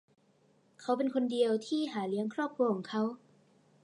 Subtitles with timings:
[0.79, 3.01] เขาเป็นคนเดียวที่หาเลี้ยงครอบครัวของเขา